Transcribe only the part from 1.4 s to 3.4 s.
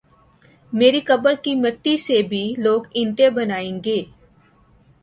کی مٹی سے بھی لوگ اینٹیں